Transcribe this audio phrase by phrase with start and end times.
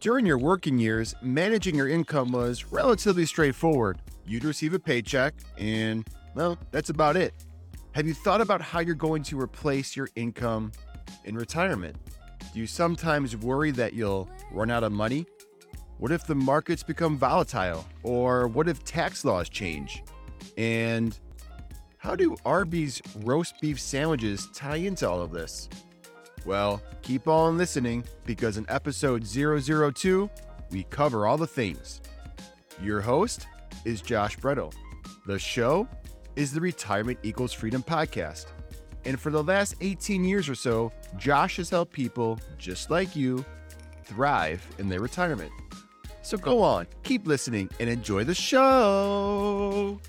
[0.00, 3.98] During your working years, managing your income was relatively straightforward.
[4.24, 7.34] You'd receive a paycheck, and, well, that's about it.
[7.92, 10.72] Have you thought about how you're going to replace your income
[11.26, 11.96] in retirement?
[12.54, 15.26] Do you sometimes worry that you'll run out of money?
[15.98, 17.84] What if the markets become volatile?
[18.02, 20.02] Or what if tax laws change?
[20.56, 21.18] And
[21.98, 25.68] how do Arby's roast beef sandwiches tie into all of this?
[26.44, 30.30] Well, keep on listening because in episode 002,
[30.70, 32.00] we cover all the things.
[32.82, 33.46] Your host
[33.84, 34.72] is Josh Brettel.
[35.26, 35.86] The show
[36.36, 38.46] is the Retirement Equals Freedom podcast.
[39.04, 43.44] And for the last 18 years or so, Josh has helped people just like you
[44.04, 45.52] thrive in their retirement.
[46.22, 50.00] So go on, keep listening, and enjoy the show.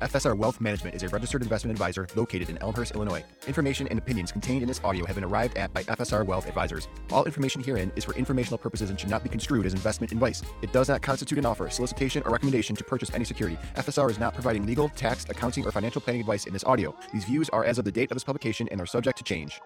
[0.00, 3.24] FSR Wealth Management is a registered investment advisor located in Elmhurst, Illinois.
[3.48, 6.86] Information and opinions contained in this audio have been arrived at by FSR Wealth Advisors.
[7.10, 10.42] All information herein is for informational purposes and should not be construed as investment advice.
[10.62, 13.58] It does not constitute an offer, solicitation, or recommendation to purchase any security.
[13.74, 16.94] FSR is not providing legal, tax, accounting, or financial planning advice in this audio.
[17.12, 19.60] These views are as of the date of this publication and are subject to change.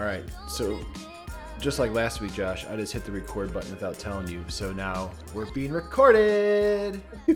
[0.00, 0.80] All right, so
[1.60, 4.42] just like last week, Josh, I just hit the record button without telling you.
[4.48, 7.02] So now we're being recorded.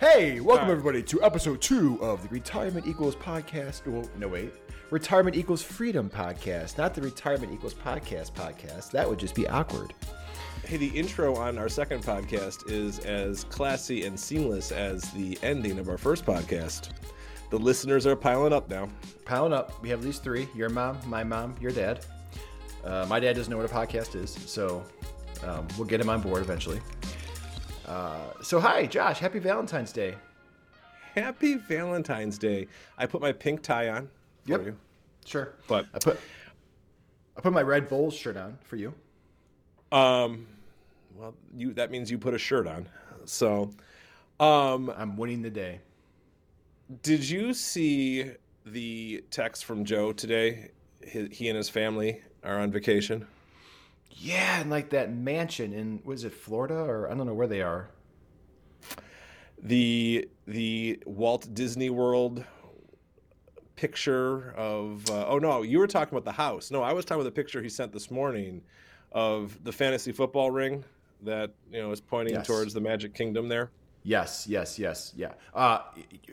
[0.00, 3.82] hey, welcome everybody to episode two of the Retirement Equals Podcast.
[3.86, 4.54] Oh, no, wait.
[4.88, 8.90] Retirement Equals Freedom Podcast, not the Retirement Equals Podcast podcast.
[8.92, 9.92] That would just be awkward.
[10.64, 15.78] Hey, the intro on our second podcast is as classy and seamless as the ending
[15.78, 16.92] of our first podcast.
[17.50, 18.88] The listeners are piling up now.
[19.24, 19.80] Piling up.
[19.82, 22.04] We have at least three your mom, my mom, your dad.
[22.84, 24.84] Uh, my dad doesn't know what a podcast is, so
[25.44, 26.80] um, we'll get him on board eventually.
[27.86, 29.18] Uh, so, hi, Josh.
[29.18, 30.14] Happy Valentine's Day.
[31.14, 32.66] Happy Valentine's Day.
[32.98, 34.08] I put my pink tie on
[34.44, 34.66] for Yep.
[34.66, 34.76] you.
[35.24, 35.52] Sure.
[35.66, 36.20] But I put
[37.36, 38.92] I put my Red Bulls shirt on for you.
[39.92, 40.46] um
[41.16, 42.88] well, you that means you put a shirt on.
[43.24, 43.70] So,
[44.38, 45.80] um I'm winning the day.
[47.02, 48.32] Did you see
[48.64, 50.70] the text from Joe today?
[51.06, 53.26] He, he and his family are on vacation.
[54.10, 57.62] Yeah, and like that mansion in was it Florida or I don't know where they
[57.62, 57.90] are.
[59.62, 62.44] the the Walt Disney World
[63.76, 67.20] picture of uh, oh no you were talking about the house no I was talking
[67.20, 68.60] about the picture he sent this morning
[69.12, 70.84] of the fantasy football ring
[71.22, 72.46] that you know is pointing Yes.
[72.46, 73.70] towards the Magic Kingdom there
[74.08, 75.32] Yes, yes, yes, yeah.
[75.52, 75.80] Uh,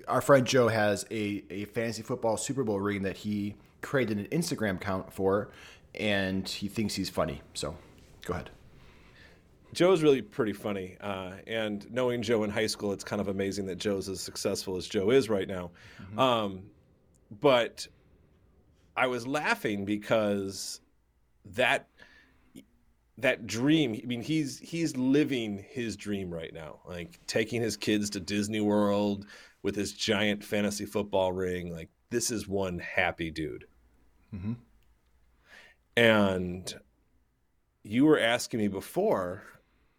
[0.08, 4.28] our friend Joe has a, a fantasy football Super Bowl ring that he created an
[4.28, 5.50] Instagram account for,
[5.94, 7.42] and he thinks he's funny.
[7.54, 7.76] So,
[8.24, 8.50] go ahead.
[9.74, 13.66] Joe's really pretty funny uh, and knowing Joe in high school it's kind of amazing
[13.66, 15.72] that Joe's as successful as Joe is right now
[16.18, 16.62] um,
[17.42, 17.86] but
[18.96, 20.80] I was laughing because
[21.56, 21.90] that
[23.18, 28.10] that dream i mean he's he's living his dream right now like taking his kids
[28.10, 29.26] to disney world
[29.64, 33.66] with his giant fantasy football ring like this is one happy dude
[34.34, 34.58] Mhm.
[35.96, 36.76] and
[37.84, 39.44] you were asking me before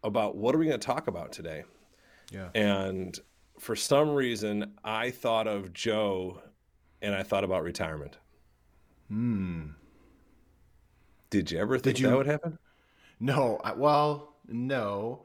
[0.03, 1.63] about what are we going to talk about today
[2.31, 2.49] Yeah.
[2.53, 3.17] and
[3.59, 6.39] for some reason i thought of joe
[7.01, 8.17] and i thought about retirement
[9.09, 9.69] Hmm.
[11.29, 12.59] did you ever think you- that would happen
[13.19, 13.59] No.
[13.63, 15.23] I, well, no.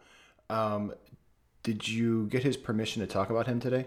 [0.50, 0.92] Um,
[1.62, 3.86] did you get his permission to talk about him today?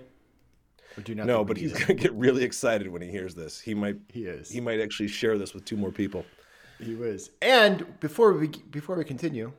[0.98, 1.28] Or do you not?
[1.28, 4.24] no but he's going to get really excited when he hears this he might He
[4.26, 4.50] is.
[4.50, 6.26] he might actually share this with two more people
[6.80, 7.32] He was.
[7.42, 9.52] And before we before we continue,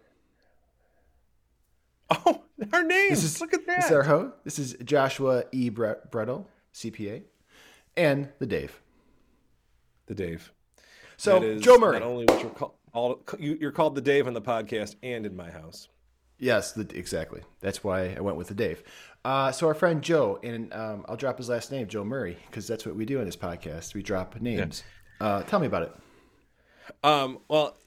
[2.11, 2.43] oh
[2.73, 4.33] our names This is look at that This is our host.
[4.45, 5.69] This is Joshua E.
[5.69, 7.23] Bre- Brettel, CPA,
[7.99, 8.81] and the Dave.
[10.07, 10.53] the dave
[11.19, 11.99] So Joe Murray.
[12.01, 15.25] not only what you're called all, you- you're called the dave on the podcast and
[15.27, 15.89] in my house
[16.39, 17.41] Yes, the, exactly.
[17.63, 18.83] That's why I went with the Dave.
[19.25, 22.67] Uh, so our friend Joe, and um, I'll drop his last name, Joe Murray, because
[22.67, 23.95] that's what we do in this podcast.
[23.95, 24.83] We drop names.
[25.19, 25.93] Uh, tell me about it.
[27.03, 27.79] Um, well,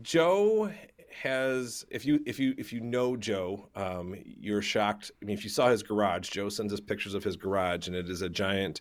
[0.00, 0.70] Joe
[1.10, 5.10] has if you if you if you know Joe, um, you're shocked.
[5.20, 7.96] I mean, if you saw his garage, Joe sends us pictures of his garage, and
[7.96, 8.80] it is a giant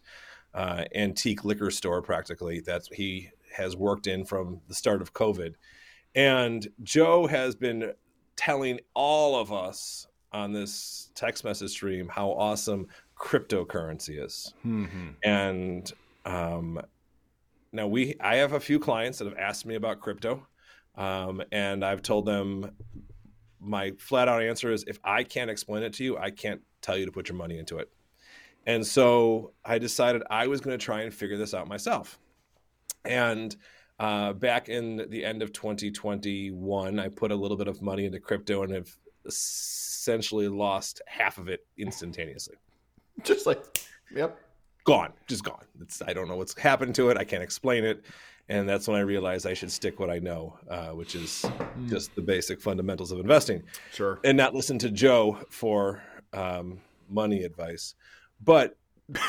[0.53, 2.03] uh, antique liquor store.
[2.03, 5.55] Practically, that's he has worked in from the start of COVID,
[6.15, 7.91] and Joe has been
[8.35, 12.87] telling all of us on this text message stream how awesome
[13.17, 15.07] cryptocurrency is Mm-hmm.
[15.23, 15.91] and
[16.25, 16.79] um,
[17.71, 20.45] now we i have a few clients that have asked me about crypto
[20.95, 22.69] um, and i've told them
[23.59, 26.97] my flat out answer is if I can't explain it to you, I can't tell
[26.97, 27.89] you to put your money into it.
[28.65, 32.19] And so I decided I was going to try and figure this out myself.
[33.07, 33.55] And
[33.99, 38.19] uh, back in the end of 2021, I put a little bit of money into
[38.19, 38.89] crypto and have
[39.25, 42.55] essentially lost half of it instantaneously.
[43.23, 43.63] Just like,
[44.13, 44.39] yep,
[44.83, 45.65] gone, just gone.
[45.81, 47.17] It's, I don't know what's happened to it.
[47.17, 48.05] I can't explain it.
[48.49, 51.89] And that's when I realized I should stick what I know, uh, which is mm.
[51.89, 53.63] just the basic fundamentals of investing.
[53.91, 54.19] Sure.
[54.23, 56.01] And not listen to Joe for
[56.31, 57.95] um, money advice.
[58.41, 58.77] But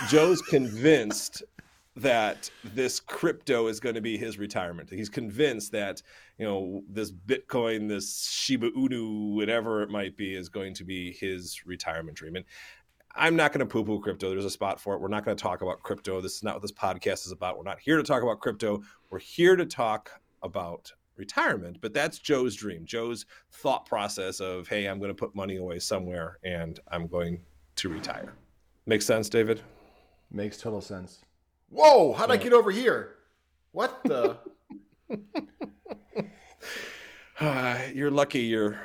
[0.08, 1.42] Joe's convinced
[1.98, 4.90] that this crypto is going to be his retirement.
[4.90, 6.02] He's convinced that
[6.38, 11.12] you know this Bitcoin, this Shiba Inu, whatever it might be, is going to be
[11.12, 12.36] his retirement dream.
[12.36, 12.44] And
[13.14, 14.30] I'm not going to poo poo crypto.
[14.30, 15.00] There's a spot for it.
[15.00, 16.20] We're not going to talk about crypto.
[16.20, 17.56] This is not what this podcast is about.
[17.56, 18.82] We're not here to talk about crypto.
[19.10, 20.10] We're here to talk
[20.42, 21.78] about retirement.
[21.80, 25.80] But that's Joe's dream, Joe's thought process of, hey, I'm going to put money away
[25.80, 27.40] somewhere and I'm going
[27.76, 28.34] to retire.
[28.86, 29.60] Makes sense, David?
[30.30, 31.22] Makes total sense.
[31.70, 32.34] Whoa, how'd yeah.
[32.34, 33.16] I get over here?
[33.72, 34.38] What the?
[37.40, 38.80] uh, you're lucky you're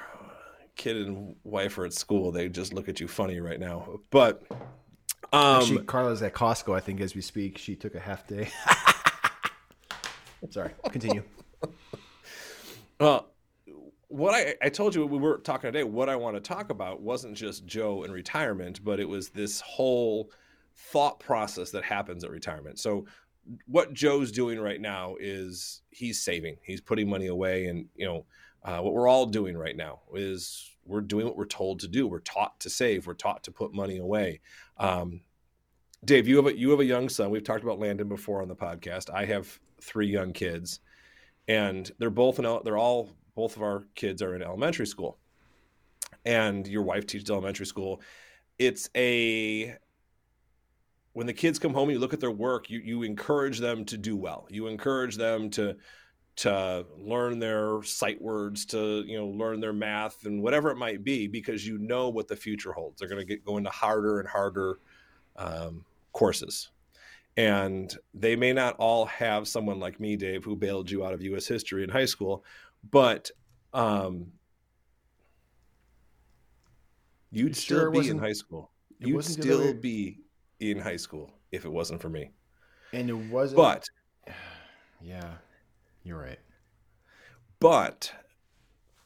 [0.75, 3.99] kid and wife are at school, they just look at you funny right now.
[4.09, 4.43] But
[5.31, 7.57] um, Actually, Carla's at Costco, I think, as we speak.
[7.57, 8.49] She took a half day.
[10.49, 11.23] Sorry, continue.
[12.99, 13.31] Well,
[14.07, 17.01] what I, I told you we were talking today, what I want to talk about
[17.01, 20.31] wasn't just Joe and retirement, but it was this whole
[20.75, 22.79] thought process that happens at retirement.
[22.79, 23.05] So
[23.65, 28.25] what Joe's doing right now is he's saving, he's putting money away, and you know
[28.63, 32.07] uh, what we're all doing right now is we're doing what we're told to do.
[32.07, 33.07] We're taught to save.
[33.07, 34.41] We're taught to put money away.
[34.77, 35.21] Um,
[36.05, 37.29] Dave, you have a you have a young son.
[37.29, 39.09] We've talked about Landon before on the podcast.
[39.13, 40.79] I have three young kids,
[41.47, 42.59] and they're both in.
[42.63, 45.17] They're all both of our kids are in elementary school,
[46.25, 48.01] and your wife teaches elementary school.
[48.59, 49.75] It's a
[51.13, 52.69] when the kids come home, and you look at their work.
[52.69, 54.47] You you encourage them to do well.
[54.49, 55.77] You encourage them to
[56.35, 61.03] to learn their sight words to you know learn their math and whatever it might
[61.03, 64.19] be because you know what the future holds they're going to get go into harder
[64.19, 64.79] and harder
[65.35, 66.71] um, courses
[67.37, 71.21] and they may not all have someone like me dave who bailed you out of
[71.21, 72.43] us history in high school
[72.89, 73.29] but
[73.73, 74.25] um,
[77.31, 80.22] you'd still be in high school you'd still be
[80.71, 82.31] in high school if it wasn't for me.
[82.91, 83.85] And it wasn't but
[85.01, 85.33] yeah
[86.03, 86.39] you're right.
[87.59, 88.11] But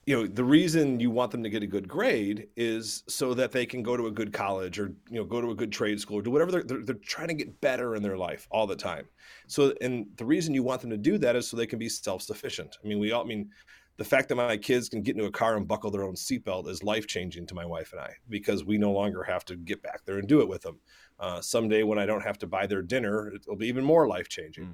[0.08, 3.52] you know the reason you want them to get a good grade is so that
[3.52, 6.00] they can go to a good college or you know go to a good trade
[6.00, 8.66] school or do whatever they're, they're, they're, trying to get better in their life all
[8.66, 9.06] the time.
[9.48, 11.90] So and the reason you want them to do that is so they can be
[11.90, 12.78] self-sufficient.
[12.84, 13.50] I mean we all I mean
[13.98, 16.68] the fact that my kids can get into a car and buckle their own seatbelt
[16.68, 19.82] is life changing to my wife and i because we no longer have to get
[19.82, 20.80] back there and do it with them.
[21.20, 24.30] Uh, someday when i don't have to buy their dinner it'll be even more life
[24.30, 24.74] changing mm.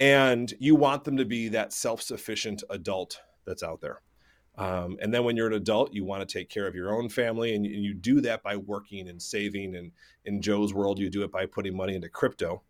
[0.00, 4.00] And you want them to be that self-sufficient adult that's out there.
[4.56, 7.08] Um, and then when you're an adult you want to take care of your own
[7.08, 9.92] family and, and you do that by working and saving and
[10.24, 12.62] in joe's world you do it by putting money into crypto.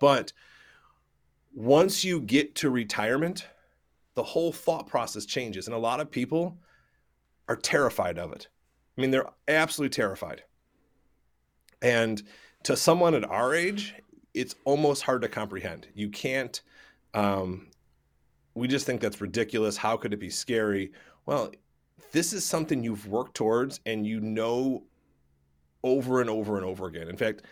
[0.00, 0.32] But
[1.52, 3.46] once you get to retirement
[4.14, 6.56] the whole thought process changes and a lot of people
[7.48, 8.48] are terrified of it
[8.96, 10.42] i mean they're absolutely terrified
[11.80, 12.22] and
[12.62, 13.94] to someone at our age
[14.34, 15.88] it's almost hard to comprehend.
[15.94, 16.60] You can't.
[17.14, 17.68] Um,
[18.54, 19.76] we just think that's ridiculous.
[19.76, 20.92] How could it be scary?
[21.26, 21.52] Well,
[22.12, 24.84] this is something you've worked towards and you know
[25.82, 27.08] over and over and over again.
[27.08, 27.42] In fact,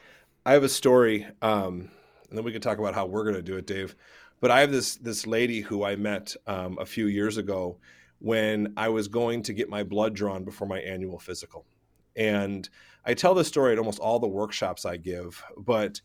[0.46, 1.90] I have a story, um,
[2.28, 3.94] and then we can talk about how we're going to do it, Dave.
[4.40, 7.78] But I have this this lady who I met um, a few years ago
[8.18, 11.64] when I was going to get my blood drawn before my annual physical,
[12.16, 12.68] and
[13.04, 16.00] I tell this story at almost all the workshops I give, but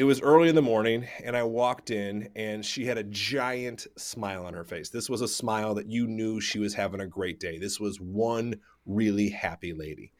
[0.00, 3.86] it was early in the morning and I walked in and she had a giant
[3.98, 4.88] smile on her face.
[4.88, 7.58] This was a smile that you knew she was having a great day.
[7.58, 8.54] This was one
[8.86, 10.12] really happy lady.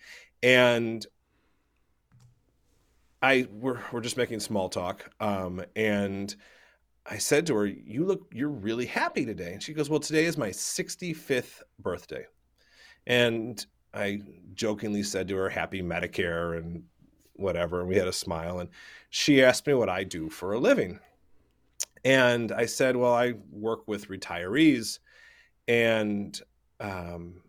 [0.42, 1.06] And
[3.22, 5.10] I we're we're just making small talk.
[5.20, 6.34] Um, and
[7.06, 10.24] I said to her, "You look you're really happy today." And she goes, "Well, today
[10.24, 12.26] is my 65th birthday."
[13.06, 14.20] And I
[14.54, 16.84] jokingly said to her, "Happy Medicare," and
[17.40, 17.80] whatever.
[17.80, 18.60] And we had a smile.
[18.60, 18.68] And
[19.08, 21.00] she asked me what I do for a living.
[22.04, 25.00] And I said, Well, I work with retirees.
[25.66, 26.40] And
[26.78, 27.42] um,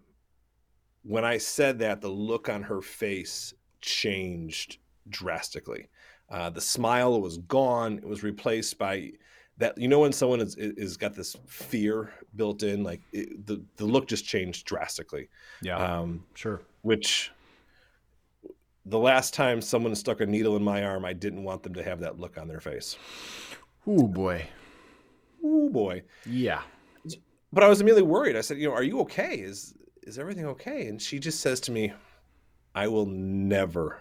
[1.03, 4.77] when I said that, the look on her face changed
[5.09, 5.89] drastically.
[6.29, 7.97] Uh, the smile was gone.
[7.97, 9.11] It was replaced by
[9.57, 13.61] that you know when someone is is got this fear built in, like it, the
[13.75, 15.27] the look just changed drastically.
[15.61, 16.61] Yeah, Um, sure.
[16.83, 17.31] which
[18.85, 21.83] the last time someone stuck a needle in my arm, I didn't want them to
[21.83, 22.97] have that look on their face.
[23.85, 24.47] Oh boy.
[25.43, 26.03] Oh boy.
[26.25, 26.61] Yeah.
[27.53, 28.35] But I was immediately worried.
[28.37, 29.35] I said, you know, are you okay?
[29.35, 30.87] Is is everything okay?
[30.87, 31.93] And she just says to me,
[32.73, 33.99] I will never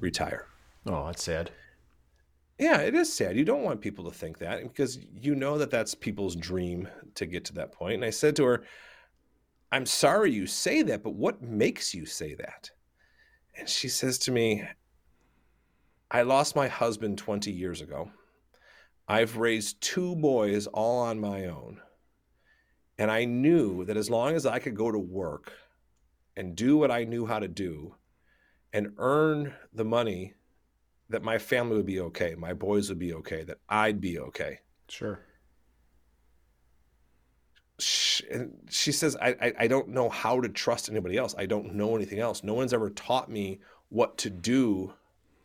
[0.00, 0.46] retire.
[0.86, 1.50] Oh, that's sad.
[2.58, 3.36] Yeah, it is sad.
[3.36, 7.24] You don't want people to think that because you know that that's people's dream to
[7.24, 7.94] get to that point.
[7.94, 8.64] And I said to her,
[9.72, 12.70] I'm sorry you say that, but what makes you say that?
[13.56, 14.64] And she says to me,
[16.10, 18.10] I lost my husband 20 years ago.
[19.08, 21.80] I've raised two boys all on my own.
[22.98, 25.52] And I knew that as long as I could go to work
[26.36, 27.94] and do what I knew how to do
[28.72, 30.34] and earn the money
[31.08, 34.60] that my family would be okay, my boys would be okay, that I'd be okay.
[34.88, 35.20] Sure.
[37.78, 41.34] She, and she says, I, I, I don't know how to trust anybody else.
[41.36, 42.44] I don't know anything else.
[42.44, 44.92] No one's ever taught me what to do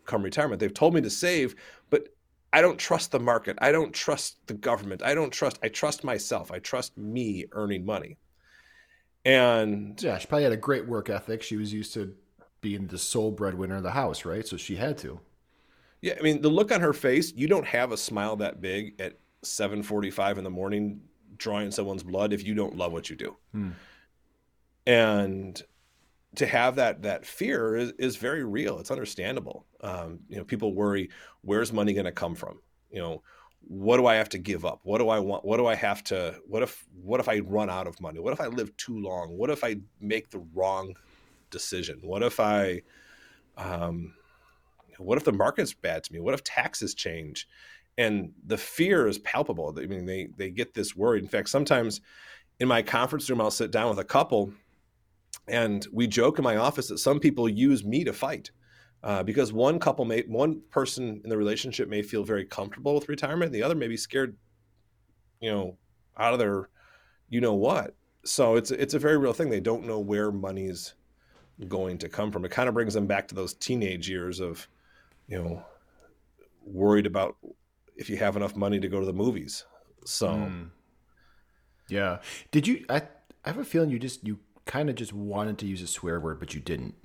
[0.06, 0.60] come retirement.
[0.60, 1.56] They've told me to save,
[1.90, 2.10] but
[2.54, 3.58] I don't trust the market.
[3.60, 5.02] I don't trust the government.
[5.02, 6.52] I don't trust, I trust myself.
[6.52, 8.18] I trust me earning money.
[9.24, 11.42] And Yeah, she probably had a great work ethic.
[11.42, 12.16] She was used to
[12.66, 14.48] being the sole breadwinner of the house, right?
[14.48, 15.20] So she had to.
[16.02, 19.00] Yeah, I mean, the look on her face, you don't have a smile that big
[19.00, 21.02] at 7:45 in the morning
[21.38, 23.38] drawing someone's blood if you don't love what you do.
[23.52, 23.70] Hmm.
[24.88, 25.62] And
[26.38, 28.80] to have that that fear is, is very real.
[28.80, 29.68] It's understandable.
[29.82, 32.62] Um, you know, people worry, where's money going to come from?
[32.90, 33.24] You know,
[33.62, 34.80] what do I have to give up?
[34.82, 35.46] What do I want?
[35.46, 36.40] What do I have to?
[36.48, 38.20] What if what if I run out of money?
[38.20, 39.38] What if I live too long?
[39.38, 40.96] What if I make the wrong
[41.56, 42.00] decision?
[42.02, 42.82] What if I
[43.58, 44.14] um,
[44.98, 46.20] what if the market's bad to me?
[46.20, 47.48] What if taxes change?
[47.98, 49.74] And the fear is palpable.
[49.82, 51.24] I mean, they they get this worried.
[51.24, 52.02] In fact, sometimes
[52.60, 54.52] in my conference room, I'll sit down with a couple,
[55.48, 58.52] and we joke in my office that some people use me to fight
[59.04, 63.08] uh, because one couple may one person in the relationship may feel very comfortable with
[63.08, 64.36] retirement, and the other may be scared,
[65.40, 65.78] you know,
[66.18, 66.70] out of their,
[67.30, 67.96] you know what.
[68.26, 69.50] So it's it's a very real thing.
[69.50, 70.96] They don't know where money's
[71.68, 72.46] going to come from.
[72.46, 74.68] It kind of brings them back to those teenage years of,
[75.28, 75.64] you know,
[76.66, 77.38] worried about
[77.96, 79.66] if you have enough money to go to the movies.
[80.06, 80.70] So Mm.
[81.88, 82.20] Yeah.
[82.52, 82.86] Did you?
[82.90, 83.04] I
[83.44, 86.20] I have a feeling you just you kind of just wanted to use a swear
[86.20, 86.96] word, but you didn't.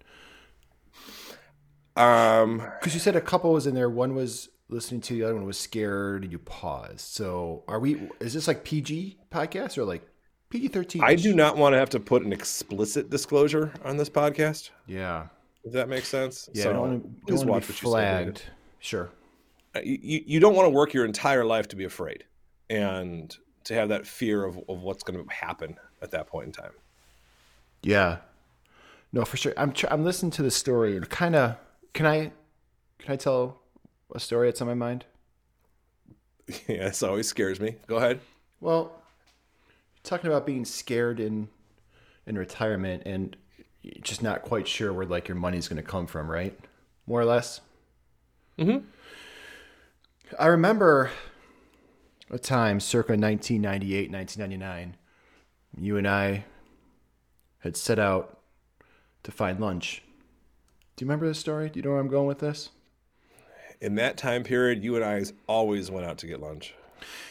[1.97, 3.91] um Because you said a couple was in there.
[3.91, 7.01] One was listening to the other one was scared, and you paused.
[7.01, 8.09] So are we?
[8.21, 10.07] Is this like PG podcast or like
[10.51, 11.03] PG thirteen?
[11.03, 14.71] I do not want to have to put an explicit disclosure on this podcast.
[14.87, 15.27] Yeah.
[15.65, 16.49] If that makes sense.
[16.53, 16.65] Yeah.
[16.65, 17.81] so don't wanna, don't please watch be what you say.
[17.83, 18.43] flagged.
[18.81, 19.11] Sure.
[19.75, 22.25] Uh, You, you you don't want to work your entire life to be afraid
[22.69, 26.53] and to have that fear of, of what's going to happen at that point in
[26.53, 26.73] time.
[27.83, 28.19] Yeah.
[29.13, 29.53] No, for sure.
[29.57, 31.57] I'm tr- I'm listening to the story and kind of
[31.93, 32.33] can I
[32.99, 33.61] can I tell
[34.15, 35.05] a story that's on my mind?
[36.69, 37.77] yeah, this always scares me.
[37.87, 38.21] Go ahead.
[38.61, 38.93] Well,
[40.03, 41.49] talking about being scared in
[42.27, 43.37] in retirement and
[44.03, 46.59] just not quite sure where like your money's going to come from, right?
[47.07, 47.61] More or less.
[48.59, 48.85] Mhm.
[50.39, 51.11] I remember
[52.31, 54.97] a time circa 1998, 1999.
[55.79, 56.45] You and I
[57.61, 58.39] had set out
[59.23, 60.03] to find lunch.
[60.97, 61.69] Do you remember this story?
[61.71, 62.71] Do you know where I'm going with this?
[63.81, 66.75] In that time period, you and I always went out to get lunch.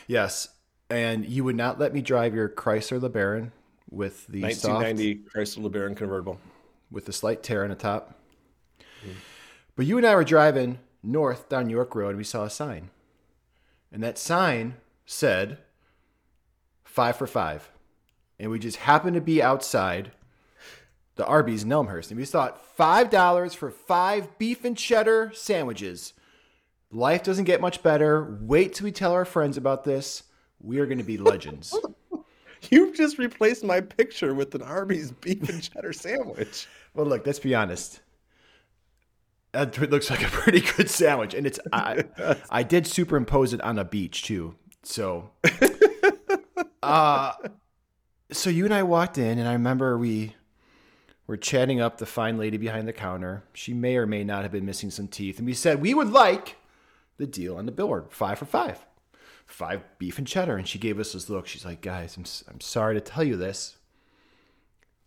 [0.07, 0.49] Yes.
[0.89, 3.51] And you would not let me drive your Chrysler LeBaron
[3.91, 6.39] with the soft 1990 Chrysler LeBaron convertible.
[6.91, 8.15] with the slight tear on the top.
[9.75, 12.89] But you and I were driving north down York Road and we saw a sign.
[13.91, 15.59] And that sign said
[16.83, 17.71] five for five.
[18.39, 20.11] And we just happened to be outside
[21.15, 22.11] the Arby's in Elmhurst.
[22.11, 26.13] And we thought $5 for five beef and cheddar sandwiches.
[26.91, 28.37] Life doesn't get much better.
[28.41, 30.23] Wait till we tell our friends about this.
[30.61, 31.77] We are going to be legends.
[32.69, 36.67] You've just replaced my picture with an Arby's beef and cheddar sandwich.
[36.93, 38.01] Well, look, let's be honest.
[39.51, 42.03] That looks like a pretty good sandwich, and it's I,
[42.49, 44.55] I did superimpose it on a beach too.
[44.83, 45.31] So,
[46.83, 47.31] uh,
[48.31, 50.35] so you and I walked in, and I remember we
[51.25, 53.43] were chatting up the fine lady behind the counter.
[53.53, 56.11] She may or may not have been missing some teeth, and we said we would
[56.11, 56.57] like
[57.17, 58.85] the deal on the billboard, five for five,
[59.49, 60.57] five beef and cheddar.
[60.57, 61.47] And she gave us this look.
[61.47, 63.77] She's like, "Guys, I'm I'm sorry to tell you this,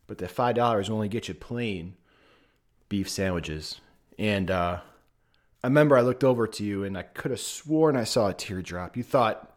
[0.06, 1.94] but that five dollars will only get you plain
[2.88, 3.80] beef sandwiches."
[4.18, 4.80] And uh,
[5.62, 8.34] I remember I looked over to you, and I could have sworn I saw a
[8.34, 8.96] teardrop.
[8.96, 9.56] You thought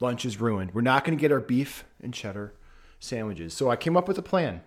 [0.00, 0.74] Lunch is ruined.
[0.74, 2.54] We're not going to get our beef and cheddar
[3.00, 3.54] sandwiches.
[3.54, 4.62] So I came up with a plan.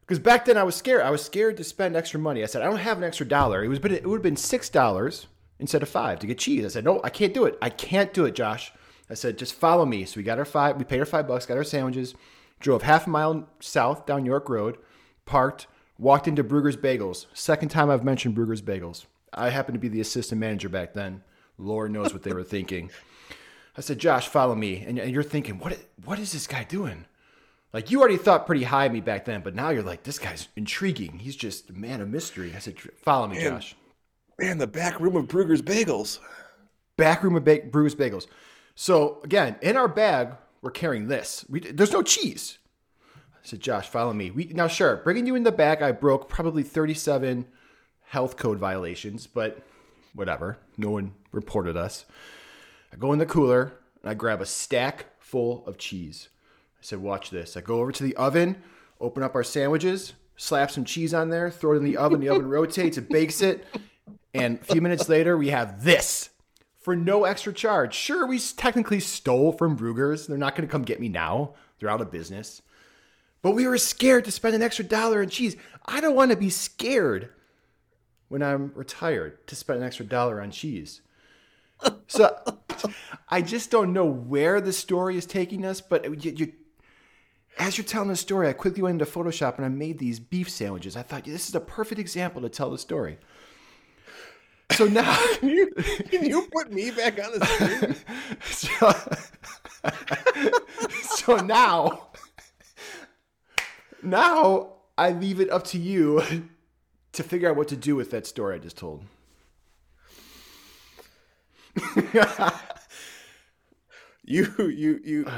[0.00, 1.02] Because back then I was scared.
[1.02, 2.42] I was scared to spend extra money.
[2.42, 3.64] I said, I don't have an extra dollar.
[3.64, 5.26] It was, but it would have been six dollars
[5.58, 6.64] instead of five to get cheese.
[6.64, 7.58] I said, no, I can't do it.
[7.62, 8.72] I can't do it, Josh.
[9.08, 10.04] I said, just follow me.
[10.04, 12.14] So we got our five, we paid our five bucks, got our sandwiches,
[12.60, 14.78] drove half a mile south down York Road,
[15.24, 15.66] parked,
[15.98, 17.26] walked into Bruegger's Bagels.
[17.32, 19.06] Second time I've mentioned Bruegger's Bagels.
[19.32, 21.22] I happened to be the assistant manager back then.
[21.58, 22.90] Lord knows what they were thinking.
[23.76, 24.84] I said, Josh, follow me.
[24.86, 27.06] And you're thinking, what, what is this guy doing?
[27.72, 30.18] Like you already thought pretty high of me back then, but now you're like, this
[30.18, 31.18] guy's intriguing.
[31.18, 32.54] He's just a man of mystery.
[32.56, 33.36] I said, follow me.
[33.50, 33.76] Josh.
[34.38, 36.18] Man, the back room of Bruegger's Bagels.
[36.96, 38.26] Back room of ba- Bagels.
[38.74, 41.44] So again, in our bag, we're carrying this.
[41.48, 42.58] We, there's no cheese.
[43.14, 44.30] I said, Josh, follow me.
[44.30, 45.80] We now sure bringing you in the back.
[45.80, 47.46] I broke probably 37
[48.08, 49.62] health code violations, but
[50.14, 50.58] whatever.
[50.76, 52.04] No one reported us.
[52.92, 56.28] I go in the cooler and I grab a stack full of cheese.
[56.78, 57.56] I said, watch this.
[57.56, 58.62] I go over to the oven,
[59.00, 62.20] open up our sandwiches, slap some cheese on there, throw it in the oven.
[62.20, 63.64] The oven rotates, it bakes it.
[64.36, 66.30] And a few minutes later, we have this
[66.80, 67.94] for no extra charge.
[67.94, 70.26] Sure, we technically stole from Bruegger's.
[70.26, 71.54] They're not going to come get me now.
[71.78, 72.62] They're out of business.
[73.42, 75.56] But we were scared to spend an extra dollar on cheese.
[75.84, 77.30] I don't want to be scared
[78.28, 81.00] when I'm retired to spend an extra dollar on cheese.
[82.06, 82.36] So
[83.28, 86.52] I just don't know where the story is taking us, but you, you,
[87.58, 90.48] as you're telling the story, I quickly went into Photoshop and I made these beef
[90.48, 90.96] sandwiches.
[90.96, 93.18] I thought this is a perfect example to tell the story.
[94.72, 95.70] So now, Can you,
[96.10, 97.96] can you put me back on the screen?
[98.50, 98.92] so,
[101.16, 102.08] so now,
[104.02, 106.22] now I leave it up to you
[107.12, 109.04] to figure out what to do with that story I just told.
[114.24, 115.32] You, you, you.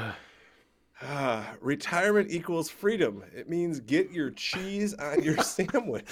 [1.01, 3.23] Ah, retirement equals freedom.
[3.35, 6.05] It means get your cheese on your sandwich.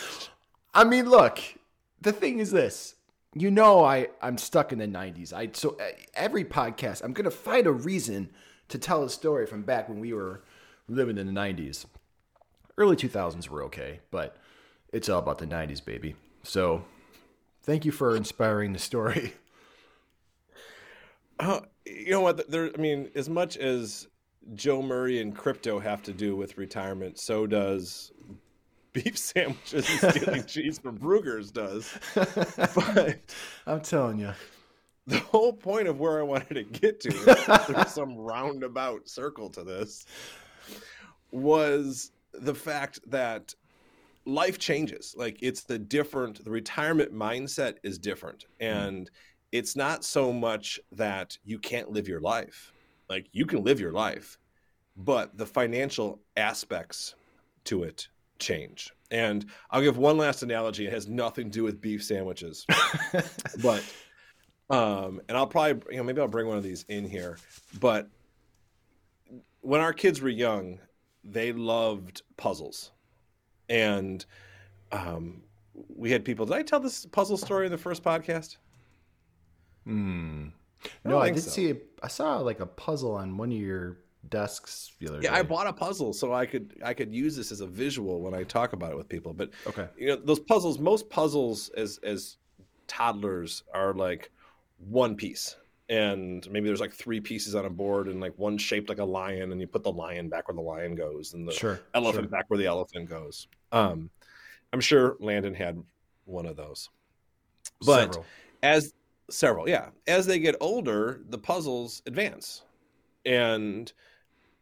[0.73, 1.39] I mean, look,
[2.01, 2.95] the thing is this.
[3.33, 5.33] You know, I I'm stuck in the '90s.
[5.33, 8.29] I so uh, every podcast, I'm gonna find a reason
[8.69, 10.43] to tell a story from back when we were
[10.87, 11.85] living in the '90s.
[12.77, 14.37] Early 2000s were okay, but
[14.93, 16.15] it's all about the '90s, baby.
[16.43, 16.85] So,
[17.63, 19.33] thank you for inspiring the story.
[21.39, 22.49] Uh, you know what?
[22.49, 24.07] There, I mean, as much as
[24.55, 28.11] Joe Murray and crypto have to do with retirement, so does
[29.03, 31.97] beef sandwiches and stealing cheese from Bruegger's does.
[32.15, 33.19] But
[33.67, 34.33] I'm telling you.
[35.05, 37.09] the whole point of where I wanted to get to,
[37.73, 40.05] there's some roundabout circle to this,
[41.31, 43.53] was the fact that
[44.25, 45.15] life changes.
[45.17, 48.45] Like it's the different, the retirement mindset is different.
[48.59, 48.65] Hmm.
[48.65, 49.11] And
[49.51, 52.73] it's not so much that you can't live your life.
[53.09, 54.37] Like you can live your life,
[54.97, 57.15] but the financial aspects
[57.63, 58.93] to it change.
[59.11, 60.87] And I'll give one last analogy.
[60.87, 62.65] It has nothing to do with beef sandwiches,
[63.61, 63.83] but
[64.69, 67.37] um, and I'll probably you know maybe I'll bring one of these in here.
[67.79, 68.09] But
[69.61, 70.79] when our kids were young,
[71.23, 72.91] they loved puzzles,
[73.69, 74.25] and
[74.91, 75.41] um,
[75.95, 76.45] we had people.
[76.45, 78.57] Did I tell this puzzle story in the first podcast?
[79.85, 80.47] Hmm.
[81.05, 81.49] No, don't I did so.
[81.49, 81.71] see.
[81.71, 83.97] A, I saw like a puzzle on one of your
[84.29, 85.39] desks the other Yeah, day.
[85.39, 88.33] I bought a puzzle so I could I could use this as a visual when
[88.33, 89.33] I talk about it with people.
[89.33, 89.87] But Okay.
[89.97, 92.37] you know those puzzles, most puzzles as as
[92.87, 94.31] toddlers are like
[94.77, 95.55] one piece,
[95.89, 99.05] and maybe there's like three pieces on a board, and like one shaped like a
[99.05, 101.79] lion, and you put the lion back where the lion goes, and the Sure.
[101.93, 102.29] elephant sure.
[102.29, 103.47] back where the elephant goes.
[103.71, 104.09] Um,
[104.73, 105.81] I'm sure Landon had
[106.25, 106.89] one of those.
[107.81, 108.25] But Several.
[108.63, 108.93] as
[109.29, 112.63] several, yeah, as they get older, the puzzles advance,
[113.25, 113.91] and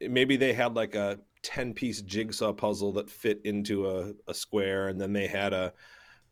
[0.01, 4.87] maybe they had like a 10 piece jigsaw puzzle that fit into a, a square,
[4.87, 5.73] and then they had a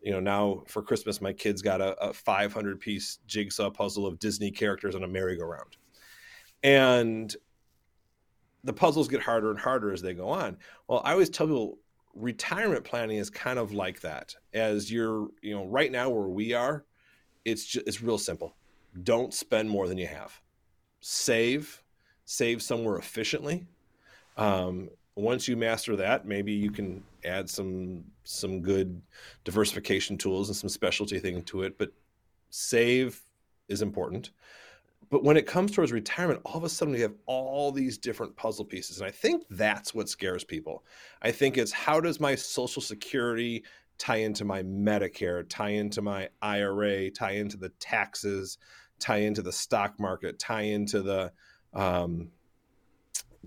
[0.01, 4.19] you know now for christmas my kids got a, a 500 piece jigsaw puzzle of
[4.19, 5.77] disney characters on a merry-go-round.
[6.61, 7.33] And
[8.65, 10.57] the puzzles get harder and harder as they go on.
[10.87, 11.77] Well i always tell people
[12.15, 14.35] retirement planning is kind of like that.
[14.53, 16.85] As you're you know right now where we are
[17.45, 18.55] it's just it's real simple.
[19.03, 20.39] Don't spend more than you have.
[21.01, 21.82] Save
[22.25, 23.65] save somewhere efficiently.
[24.37, 29.01] Um, once you master that maybe you can add some some good
[29.43, 31.91] diversification tools and some specialty thing to it but
[32.49, 33.21] save
[33.67, 34.31] is important.
[35.09, 38.35] But when it comes towards retirement all of a sudden we have all these different
[38.35, 40.83] puzzle pieces and i think that's what scares people.
[41.21, 43.63] I think it's how does my social security
[43.99, 48.57] tie into my medicare tie into my ira tie into the taxes
[48.97, 51.31] tie into the stock market tie into the
[51.73, 52.29] um,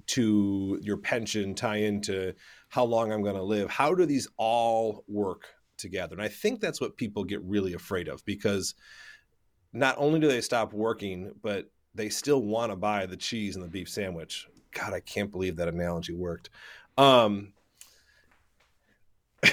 [0.08, 2.34] to your pension, tie into
[2.68, 3.70] how long I'm going to live.
[3.70, 6.14] How do these all work together?
[6.14, 8.74] And I think that's what people get really afraid of because
[9.72, 13.64] not only do they stop working, but they still want to buy the cheese and
[13.64, 14.46] the beef sandwich.
[14.72, 16.50] God, I can't believe that analogy worked.
[16.98, 17.52] Um,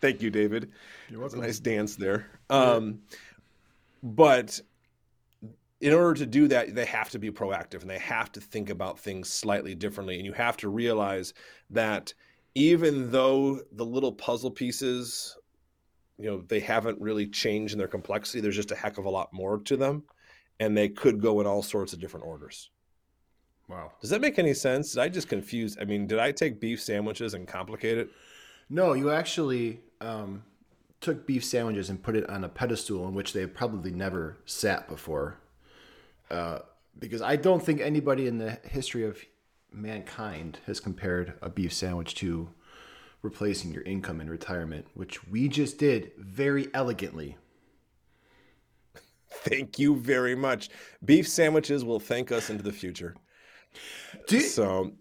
[0.00, 0.70] thank you, David.
[1.08, 2.26] You're a nice dance there.
[2.48, 3.00] Um,
[4.02, 4.60] but
[5.80, 8.68] in order to do that, they have to be proactive and they have to think
[8.68, 10.16] about things slightly differently.
[10.16, 11.32] And you have to realize
[11.70, 12.12] that
[12.54, 15.36] even though the little puzzle pieces,
[16.18, 19.10] you know, they haven't really changed in their complexity, there's just a heck of a
[19.10, 20.04] lot more to them.
[20.58, 22.70] And they could go in all sorts of different orders.
[23.66, 23.92] Wow.
[24.00, 24.92] Does that make any sense?
[24.92, 25.78] Did I just confuse?
[25.80, 28.10] I mean, did I take beef sandwiches and complicate it?
[28.68, 30.42] No, you actually um,
[31.00, 34.88] took beef sandwiches and put it on a pedestal in which they probably never sat
[34.88, 35.39] before.
[36.30, 36.60] Uh,
[36.98, 39.18] because I don't think anybody in the history of
[39.72, 42.50] mankind has compared a beef sandwich to
[43.22, 47.36] replacing your income in retirement, which we just did very elegantly.
[49.30, 50.70] Thank you very much.
[51.04, 53.14] Beef sandwiches will thank us into the future.
[54.26, 54.92] Do you, So,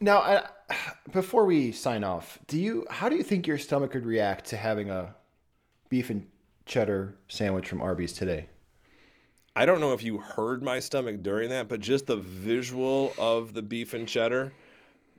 [0.00, 0.74] now, I,
[1.12, 2.86] before we sign off, do you?
[2.90, 5.14] How do you think your stomach would react to having a
[5.88, 6.26] beef and
[6.66, 8.48] cheddar sandwich from Arby's today?
[9.56, 13.54] I don't know if you heard my stomach during that, but just the visual of
[13.54, 14.52] the beef and cheddar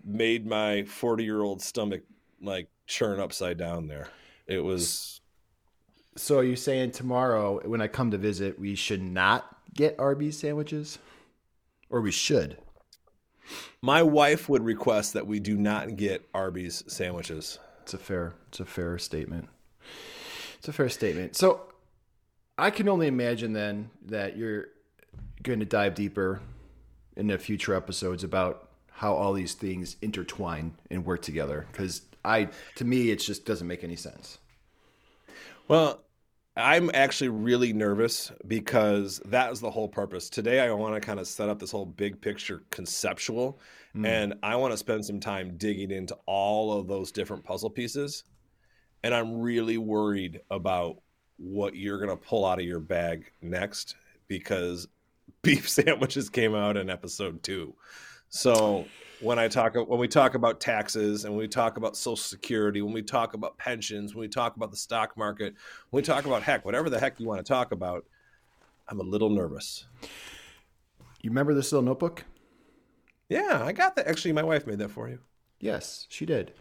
[0.06, 2.04] made my 40 year old stomach
[2.42, 4.10] like churn upside down there.
[4.46, 5.20] It was,
[6.16, 10.38] So, are you saying tomorrow when I come to visit, we should not get Arby's
[10.38, 11.00] sandwiches,
[11.90, 12.58] or we should?
[13.82, 17.60] my wife would request that we do not get Arby's sandwiches.
[17.84, 18.34] It's a fair.
[18.50, 19.48] It's a fair statement.
[20.58, 21.36] It's a fair statement.
[21.36, 21.62] So,
[22.58, 24.68] I can only imagine then that you're
[25.44, 26.42] going to dive deeper
[27.16, 31.68] in the future episodes about how all these things intertwine and work together.
[31.72, 34.40] Because I, to me, it just doesn't make any sense.
[35.68, 36.04] Well,
[36.56, 40.28] I'm actually really nervous because that is the whole purpose.
[40.28, 43.60] Today, I want to kind of set up this whole big picture conceptual,
[43.94, 44.06] hmm.
[44.06, 48.24] and I want to spend some time digging into all of those different puzzle pieces.
[49.04, 50.98] And I'm really worried about
[51.38, 53.96] what you're going to pull out of your bag next
[54.28, 54.88] because
[55.42, 57.74] beef sandwiches came out in episode two.
[58.30, 58.86] So
[59.22, 62.94] when I talk when we talk about taxes and we talk about social security, when
[62.94, 65.56] we talk about pensions, when we talk about the stock market,
[65.90, 68.06] when we talk about heck, whatever the heck you want to talk about,
[68.88, 69.86] I'm a little nervous.
[71.22, 72.26] You remember this little notebook?
[73.30, 74.08] Yeah, I got that.
[74.08, 75.20] Actually, my wife made that for you.
[75.60, 76.54] Yes, she did.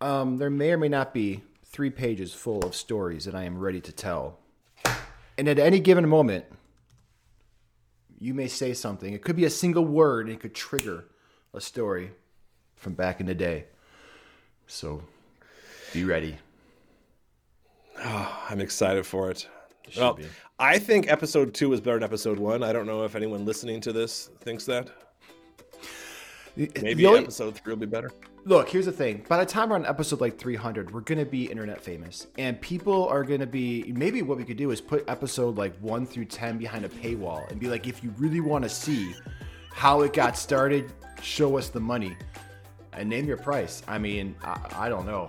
[0.00, 1.42] Um, there may or may not be
[1.76, 4.38] three pages full of stories that I am ready to tell.
[5.36, 6.46] And at any given moment,
[8.18, 9.12] you may say something.
[9.12, 11.04] It could be a single word and it could trigger
[11.52, 12.12] a story
[12.76, 13.66] from back in the day.
[14.66, 15.02] So
[15.92, 16.38] be ready.
[18.02, 19.46] Oh, I'm excited for it.
[19.90, 20.24] Should Well, be.
[20.58, 22.62] I think episode two is better than episode one.
[22.62, 24.88] I don't know if anyone listening to this thinks that.
[26.56, 28.10] Maybe only- episode three will be better.
[28.44, 29.24] Look, here's the thing.
[29.28, 32.28] By the time we're on episode like 300, we're going to be internet famous.
[32.38, 33.92] And people are going to be.
[33.96, 37.50] Maybe what we could do is put episode like 1 through 10 behind a paywall
[37.50, 39.14] and be like, if you really want to see
[39.72, 42.16] how it got started, show us the money
[42.92, 43.82] and name your price.
[43.88, 45.28] I mean, I, I don't know.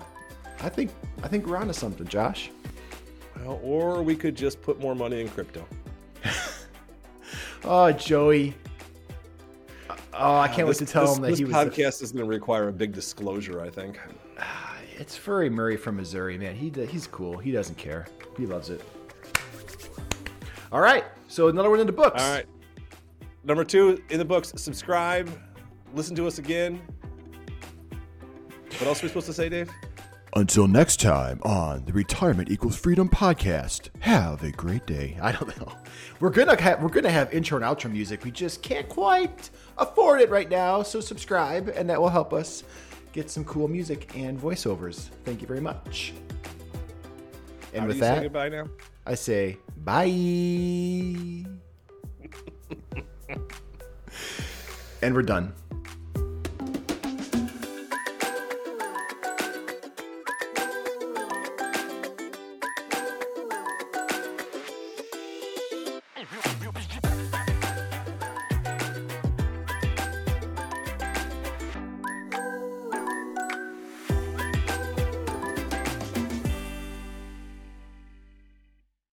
[0.61, 0.91] I think
[1.23, 2.51] I think we're onto something, Josh.
[3.39, 5.65] Well, or we could just put more money in crypto.
[7.63, 8.53] Oh, Joey.
[10.19, 11.53] Oh, I ah, can't wait to tell this, him that this he was.
[11.53, 13.61] the- podcast is going to require a big disclosure.
[13.61, 13.99] I think.
[14.39, 16.55] Ah, it's Furry Murray from Missouri, man.
[16.55, 17.37] He he's cool.
[17.37, 18.07] He doesn't care.
[18.35, 18.81] He loves it.
[20.71, 21.05] All right.
[21.27, 22.21] So another one in the books.
[22.21, 22.45] All right.
[23.43, 24.53] Number two in the books.
[24.55, 25.29] Subscribe.
[25.93, 26.81] Listen to us again.
[28.71, 29.69] What else are we supposed to say, Dave?
[30.37, 33.89] Until next time on the Retirement Equals Freedom podcast.
[34.01, 35.17] Have a great day.
[35.21, 35.73] I don't know.
[36.19, 38.23] We're gonna have we're gonna have intro and outro music.
[38.23, 40.83] We just can't quite afford it right now.
[40.83, 42.63] So subscribe, and that will help us
[43.13, 45.09] get some cool music and voiceovers.
[45.25, 46.13] Thank you very much.
[47.73, 48.67] And How with that, goodbye now.
[49.07, 50.03] I say bye.
[55.01, 55.51] and we're done.